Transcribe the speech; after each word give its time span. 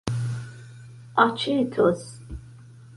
aĉetos 1.25 2.03